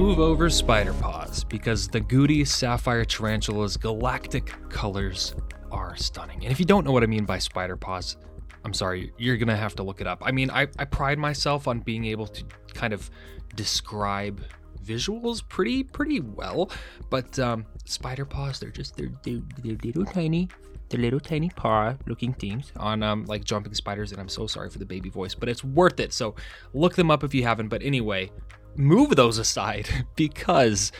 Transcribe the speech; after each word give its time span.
move 0.00 0.18
over 0.18 0.48
spider 0.48 0.94
paws 0.94 1.44
because 1.44 1.86
the 1.86 2.00
Gooty 2.00 2.46
Sapphire 2.46 3.04
Tarantula's 3.04 3.76
galactic 3.76 4.46
colors 4.70 5.34
are 5.70 5.94
stunning. 5.94 6.42
And 6.42 6.50
if 6.50 6.58
you 6.58 6.64
don't 6.64 6.86
know 6.86 6.92
what 6.92 7.02
I 7.02 7.06
mean 7.06 7.26
by 7.26 7.38
spider 7.38 7.76
paws, 7.76 8.16
I'm 8.64 8.72
sorry, 8.72 9.12
you're 9.18 9.36
gonna 9.36 9.58
have 9.58 9.74
to 9.74 9.82
look 9.82 10.00
it 10.00 10.06
up. 10.06 10.22
I 10.24 10.32
mean, 10.32 10.50
I, 10.50 10.68
I 10.78 10.86
pride 10.86 11.18
myself 11.18 11.68
on 11.68 11.80
being 11.80 12.06
able 12.06 12.26
to 12.28 12.42
kind 12.72 12.94
of 12.94 13.10
describe 13.56 14.40
visuals 14.82 15.46
pretty 15.46 15.82
pretty 15.82 16.20
well, 16.20 16.70
but 17.10 17.38
um, 17.38 17.66
spider 17.84 18.24
paws 18.24 18.58
they're 18.58 18.70
just 18.70 18.96
they're, 18.96 19.12
they're, 19.22 19.42
they're 19.62 19.76
little 19.84 20.06
tiny, 20.06 20.48
the 20.88 20.96
little 20.96 21.20
tiny 21.20 21.50
paw 21.50 21.94
looking 22.06 22.32
things 22.32 22.72
on 22.76 23.02
um 23.02 23.26
like 23.26 23.44
jumping 23.44 23.74
spiders. 23.74 24.12
And 24.12 24.20
I'm 24.20 24.30
so 24.30 24.46
sorry 24.46 24.70
for 24.70 24.78
the 24.78 24.86
baby 24.86 25.10
voice, 25.10 25.34
but 25.34 25.50
it's 25.50 25.62
worth 25.62 26.00
it. 26.00 26.14
So 26.14 26.36
look 26.72 26.96
them 26.96 27.10
up 27.10 27.22
if 27.22 27.34
you 27.34 27.42
haven't. 27.42 27.68
But 27.68 27.82
anyway, 27.82 28.30
move 28.76 29.16
those 29.16 29.38
aside 29.38 29.88
because 30.16 30.92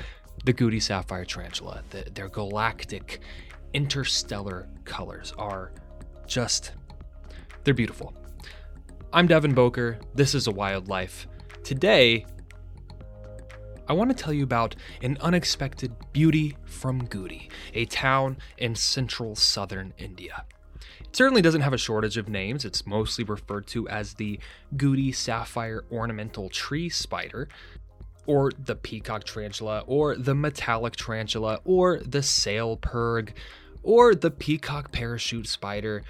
the 0.45 0.52
Gooty 0.52 0.83
Sapphire 0.83 1.24
Tarantula, 1.24 1.83
the, 1.91 2.06
their 2.15 2.29
galactic, 2.29 3.20
interstellar 3.73 4.69
colors 4.84 5.33
are 5.38 5.73
just, 6.27 6.73
they're 7.65 7.74
beautiful. 7.74 8.15
I'm 9.12 9.27
Devin 9.27 9.55
Boker. 9.55 9.98
This 10.15 10.34
is 10.34 10.46
A 10.46 10.51
Wildlife. 10.51 11.27
Today, 11.65 12.24
I 13.88 13.93
want 13.93 14.16
to 14.16 14.16
tell 14.16 14.32
you 14.32 14.45
about 14.45 14.76
an 15.02 15.18
unexpected 15.21 15.93
beauty 16.13 16.57
from 16.65 17.09
Gooty, 17.09 17.51
a 17.74 17.87
town 17.87 18.38
in 18.57 18.76
central 18.76 19.35
southern 19.35 19.93
India. 19.98 20.45
It 21.00 21.16
certainly 21.16 21.42
doesn't 21.42 21.60
have 21.60 21.73
a 21.73 21.78
shortage 21.78 22.16
of 22.16 22.28
names. 22.28 22.64
It's 22.64 22.86
mostly 22.86 23.24
referred 23.24 23.66
to 23.68 23.88
as 23.88 24.14
the 24.14 24.38
Gooty 24.76 25.14
sapphire 25.14 25.84
ornamental 25.90 26.48
tree 26.48 26.88
spider, 26.88 27.48
or 28.26 28.50
the 28.59 28.76
peacock 28.76 29.24
tarantula, 29.24 29.82
or 29.86 30.16
the 30.16 30.34
metallic 30.34 30.96
tarantula, 30.96 31.60
or 31.64 31.98
the 32.01 32.23
sail 32.23 32.76
purrg, 32.76 33.32
or 33.82 34.14
the 34.14 34.30
peacock 34.30 34.92
parachute 34.92 35.46
spider, 35.46 36.02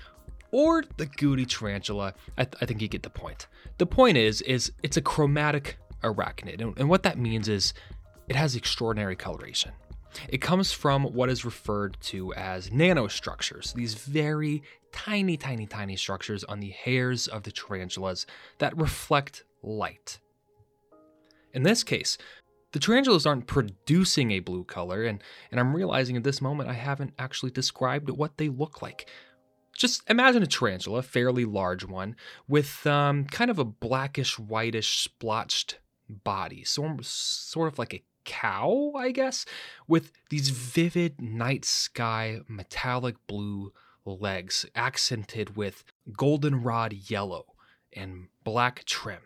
or 0.51 0.85
the 0.97 1.07
Gooty 1.07 1.49
tarantula. 1.49 2.15
I, 2.37 2.45
th- 2.45 2.57
I, 2.61 2.67
think 2.67 2.83
you 2.83 2.89
get 2.89 3.03
the 3.03 3.11
point. 3.11 3.47
The 3.79 3.87
point 3.87 4.17
is, 4.17 4.43
is 4.43 4.73
it's 4.83 4.97
a 4.97 5.03
chromatic 5.03 5.79
arachnid, 6.03 6.61
and, 6.61 6.77
and 6.79 6.89
what 6.89 7.05
that 7.05 7.19
means 7.19 7.49
is 7.49 7.73
it 8.29 8.37
has 8.37 8.55
extraordinary 8.55 9.17
coloration. 9.17 9.73
It 10.29 10.39
comes 10.39 10.73
from 10.73 11.05
what 11.05 11.31
is 11.31 11.45
referred 11.45 11.97
to 12.03 12.35
as 12.35 12.71
nanostructures, 12.71 13.73
these 13.75 13.95
very 13.95 14.63
tiny, 14.93 15.37
tiny, 15.37 15.67
tiny 15.67 15.97
structures 15.97 16.45
on 16.45 16.61
the 16.61 16.71
hairs 16.71 17.29
of 17.29 17.43
the 17.43 17.53
tarantulas 17.53 18.27
that 18.59 18.77
reflect 18.77 19.45
light. 19.63 20.19
In 21.53 21.63
this 21.63 21.83
case, 21.83 22.19
the 22.73 22.79
tarantulas 22.79 23.27
aren't 23.27 23.47
producing 23.47 24.31
a 24.31 24.41
blue 24.41 24.65
color, 24.65 25.05
and, 25.05 25.23
and 25.51 25.59
I'm 25.59 25.75
realizing 25.75 26.17
at 26.17 26.25
this 26.25 26.41
moment 26.41 26.71
I 26.71 26.75
haven't 26.75 27.15
actually 27.19 27.51
described 27.51 28.09
what 28.11 28.37
they 28.37 28.49
look 28.49 28.81
like. 28.81 29.09
Just 29.77 30.09
imagine 30.09 30.43
a 30.43 30.47
tarantula, 30.47 31.03
fairly 31.03 31.45
large 31.45 31.85
one, 31.85 32.15
with 32.47 32.87
um, 32.87 33.25
kind 33.25 33.51
of 33.51 33.59
a 33.59 33.65
blackish, 33.65 34.39
whitish, 34.39 34.99
splotched 34.99 35.79
body, 36.09 36.65
so, 36.65 36.97
sort 37.03 37.73
of 37.73 37.79
like 37.79 37.95
a 37.95 38.03
cow, 38.25 38.93
I 38.97 39.11
guess, 39.13 39.47
with 39.87 40.13
these 40.31 40.51
vivid 40.51 41.21
night 41.21 41.65
sky 41.65 42.41
metallic 42.49 43.17
blue 43.27 43.73
legs 44.05 44.67
accented 44.75 45.57
with 45.57 45.85
goldenrod 46.17 46.93
yellow 46.93 47.55
and 47.93 48.29
black 48.45 48.85
trim. 48.85 49.23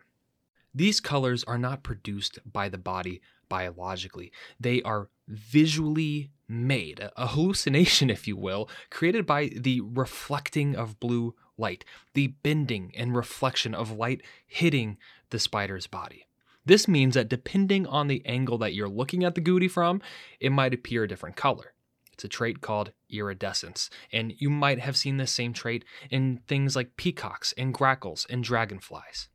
These 0.75 1.00
colors 1.00 1.44
are 1.44 1.59
not 1.59 1.83
produced 1.83 2.38
by 2.50 2.69
the 2.69 2.78
body 2.78 3.21
biologically, 3.49 4.33
they 4.59 4.83
are 4.83 5.09
visually 5.28 6.31
made, 6.49 7.09
a 7.16 7.28
hallucination, 7.28 8.10
if 8.16 8.27
you 8.27 8.37
will, 8.37 8.69
created 8.91 9.27
by 9.27 9.50
the 9.54 9.81
reflecting 9.81 10.75
of 10.75 10.99
blue 10.99 11.34
light, 11.56 11.84
the 12.15 12.28
bending 12.28 12.93
and 12.97 13.16
reflection 13.16 13.75
of 13.75 13.93
light 13.93 14.22
hitting 14.47 14.99
the 15.31 15.38
spider's 15.38 15.87
body. 15.87 16.27
This 16.67 16.89
means 16.89 17.15
that 17.15 17.29
depending 17.29 17.87
on 17.87 18.09
the 18.09 18.25
angle 18.25 18.59
that 18.59 18.75
you're 18.75 18.89
looking 18.89 19.25
at 19.25 19.35
the 19.35 19.41
Gooty 19.41 19.71
from, 19.71 20.01
it 20.41 20.51
might 20.51 20.75
appear 20.75 21.05
a 21.05 21.09
different 21.09 21.37
color. 21.37 21.75
It's 22.13 22.25
a 22.25 22.29
trait 22.29 22.61
called 22.61 22.93
iridescence, 23.11 23.91
and 24.13 24.33
you 24.39 24.49
might 24.49 24.79
have 24.79 24.97
seen 24.97 25.17
this 25.17 25.33
same 25.33 25.53
trait 25.53 25.85
in 26.11 26.41
things 26.47 26.77
like 26.77 26.97
peacocks 26.97 27.53
and 27.59 27.75
grackles 27.75 28.25
and 28.31 28.43
dragonflies. 28.43 29.29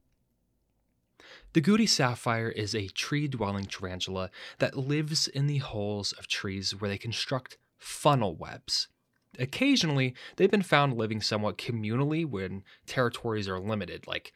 The 1.53 1.61
Gooty 1.61 1.89
sapphire 1.89 2.49
is 2.49 2.73
a 2.73 2.87
tree 2.87 3.27
dwelling 3.27 3.65
tarantula 3.65 4.29
that 4.59 4.77
lives 4.77 5.27
in 5.27 5.47
the 5.47 5.57
holes 5.57 6.13
of 6.13 6.27
trees 6.27 6.79
where 6.79 6.89
they 6.89 6.97
construct 6.97 7.57
funnel 7.77 8.35
webs. 8.35 8.87
Occasionally, 9.37 10.13
they've 10.35 10.49
been 10.49 10.61
found 10.61 10.95
living 10.95 11.21
somewhat 11.21 11.57
communally 11.57 12.25
when 12.25 12.63
territories 12.85 13.47
are 13.47 13.59
limited, 13.59 14.07
like 14.07 14.31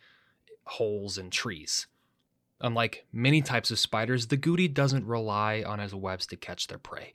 holes 0.65 1.17
in 1.17 1.29
trees. 1.29 1.87
Unlike 2.63 3.05
many 3.11 3.41
types 3.41 3.71
of 3.71 3.79
spiders, 3.79 4.27
the 4.27 4.37
Gooty 4.37 4.73
doesn't 4.73 5.05
rely 5.05 5.63
on 5.67 5.81
its 5.81 5.93
webs 5.93 6.25
to 6.27 6.37
catch 6.37 6.67
their 6.67 6.77
prey, 6.77 7.11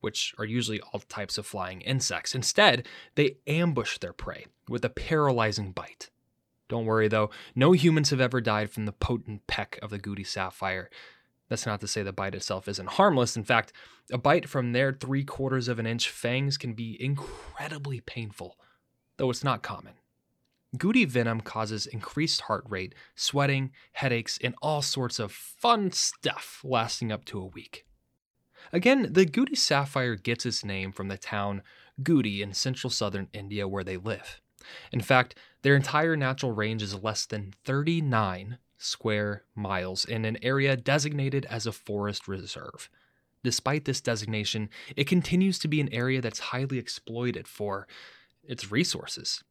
which 0.00 0.34
are 0.38 0.44
usually 0.44 0.80
all 0.80 1.00
types 1.00 1.38
of 1.38 1.46
flying 1.46 1.80
insects. 1.80 2.34
Instead, 2.34 2.86
they 3.14 3.38
ambush 3.46 3.96
their 3.96 4.12
prey 4.12 4.44
with 4.68 4.84
a 4.84 4.90
paralyzing 4.90 5.72
bite. 5.72 6.10
Don't 6.68 6.84
worry 6.84 7.08
though, 7.08 7.30
no 7.54 7.72
humans 7.72 8.10
have 8.10 8.20
ever 8.20 8.42
died 8.42 8.70
from 8.70 8.84
the 8.84 8.92
potent 8.92 9.46
peck 9.46 9.78
of 9.80 9.88
the 9.88 9.98
Gooty 9.98 10.26
sapphire. 10.26 10.90
That's 11.48 11.66
not 11.66 11.80
to 11.80 11.88
say 11.88 12.02
the 12.02 12.12
bite 12.12 12.34
itself 12.34 12.68
isn't 12.68 12.90
harmless. 12.90 13.36
In 13.36 13.42
fact, 13.42 13.72
a 14.12 14.18
bite 14.18 14.48
from 14.48 14.72
their 14.72 14.92
three 14.92 15.24
quarters 15.24 15.66
of 15.66 15.78
an 15.78 15.86
inch 15.86 16.10
fangs 16.10 16.58
can 16.58 16.74
be 16.74 17.02
incredibly 17.02 18.00
painful, 18.00 18.56
though 19.16 19.30
it's 19.30 19.42
not 19.42 19.62
common. 19.62 19.94
Gooty 20.76 21.06
venom 21.06 21.40
causes 21.40 21.86
increased 21.86 22.42
heart 22.42 22.64
rate, 22.68 22.94
sweating, 23.14 23.72
headaches, 23.92 24.38
and 24.42 24.54
all 24.62 24.82
sorts 24.82 25.18
of 25.18 25.32
fun 25.32 25.90
stuff 25.90 26.60
lasting 26.62 27.10
up 27.10 27.24
to 27.26 27.40
a 27.40 27.46
week. 27.46 27.84
Again, 28.72 29.08
the 29.12 29.26
Gooty 29.26 29.56
sapphire 29.56 30.14
gets 30.14 30.46
its 30.46 30.64
name 30.64 30.92
from 30.92 31.08
the 31.08 31.18
town 31.18 31.62
Gooty 32.02 32.40
in 32.40 32.52
central 32.52 32.90
southern 32.90 33.28
India 33.32 33.66
where 33.66 33.84
they 33.84 33.96
live. 33.96 34.40
In 34.92 35.00
fact, 35.00 35.34
their 35.62 35.74
entire 35.74 36.16
natural 36.16 36.52
range 36.52 36.82
is 36.82 37.02
less 37.02 37.26
than 37.26 37.54
39 37.64 38.58
square 38.78 39.44
miles 39.54 40.04
in 40.04 40.24
an 40.24 40.38
area 40.42 40.76
designated 40.76 41.46
as 41.46 41.66
a 41.66 41.72
forest 41.72 42.28
reserve. 42.28 42.88
Despite 43.42 43.86
this 43.86 44.00
designation, 44.00 44.68
it 44.96 45.06
continues 45.06 45.58
to 45.60 45.68
be 45.68 45.80
an 45.80 45.92
area 45.92 46.20
that's 46.20 46.38
highly 46.38 46.78
exploited 46.78 47.48
for 47.48 47.88
its 48.42 48.70
resources. 48.70 49.42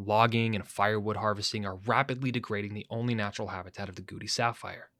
Logging 0.00 0.54
and 0.54 0.64
firewood 0.64 1.16
harvesting 1.16 1.66
are 1.66 1.74
rapidly 1.74 2.30
degrading 2.30 2.74
the 2.74 2.86
only 2.88 3.16
natural 3.16 3.48
habitat 3.48 3.88
of 3.88 3.96
the 3.96 4.02
Gooty 4.02 4.30
sapphire. 4.30 4.90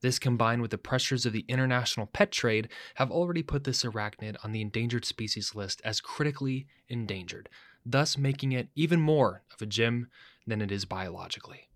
This, 0.00 0.18
combined 0.18 0.62
with 0.62 0.72
the 0.72 0.78
pressures 0.78 1.24
of 1.24 1.32
the 1.32 1.44
international 1.46 2.06
pet 2.06 2.32
trade, 2.32 2.68
have 2.96 3.12
already 3.12 3.44
put 3.44 3.62
this 3.62 3.84
arachnid 3.84 4.36
on 4.42 4.50
the 4.50 4.60
endangered 4.60 5.04
species 5.04 5.54
list 5.54 5.80
as 5.84 6.00
critically 6.00 6.66
endangered, 6.88 7.48
thus 7.86 8.18
making 8.18 8.50
it 8.50 8.68
even 8.74 9.00
more 9.00 9.42
of 9.52 9.62
a 9.62 9.66
gem 9.66 10.08
than 10.44 10.60
it 10.60 10.72
is 10.72 10.84
biologically. 10.84 11.68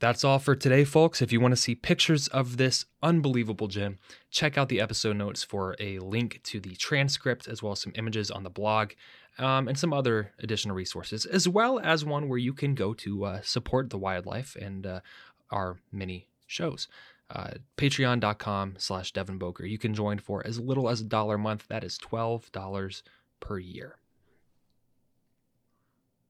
That's 0.00 0.22
all 0.22 0.38
for 0.38 0.54
today, 0.54 0.84
folks. 0.84 1.20
If 1.20 1.32
you 1.32 1.40
want 1.40 1.52
to 1.52 1.56
see 1.56 1.74
pictures 1.74 2.28
of 2.28 2.56
this 2.56 2.84
unbelievable 3.02 3.66
gem, 3.66 3.98
check 4.30 4.56
out 4.56 4.68
the 4.68 4.80
episode 4.80 5.16
notes 5.16 5.42
for 5.42 5.74
a 5.80 5.98
link 5.98 6.40
to 6.44 6.60
the 6.60 6.76
transcript 6.76 7.48
as 7.48 7.62
well 7.62 7.72
as 7.72 7.80
some 7.80 7.92
images 7.96 8.30
on 8.30 8.44
the 8.44 8.50
blog 8.50 8.92
um, 9.38 9.66
and 9.66 9.76
some 9.76 9.92
other 9.92 10.32
additional 10.38 10.76
resources, 10.76 11.26
as 11.26 11.48
well 11.48 11.80
as 11.80 12.04
one 12.04 12.28
where 12.28 12.38
you 12.38 12.52
can 12.52 12.76
go 12.76 12.94
to 12.94 13.24
uh, 13.24 13.40
support 13.42 13.90
the 13.90 13.98
wildlife 13.98 14.54
and 14.54 14.86
uh, 14.86 15.00
our 15.50 15.78
mini 15.90 16.28
shows. 16.46 16.86
Uh, 17.30 17.50
Patreon.com 17.76 18.76
slash 18.78 19.12
Devin 19.12 19.38
Boker. 19.38 19.66
You 19.66 19.78
can 19.78 19.94
join 19.94 20.18
for 20.18 20.46
as 20.46 20.60
little 20.60 20.88
as 20.88 21.00
a 21.00 21.04
dollar 21.04 21.34
a 21.34 21.38
month. 21.38 21.66
That 21.68 21.82
is 21.82 21.98
$12 21.98 23.02
per 23.40 23.58
year. 23.58 23.96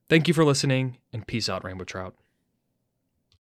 Thank 0.08 0.26
you 0.26 0.32
for 0.32 0.44
listening, 0.44 0.96
and 1.12 1.26
peace 1.26 1.50
out, 1.50 1.64
Rainbow 1.64 1.84
Trout. 1.84 2.14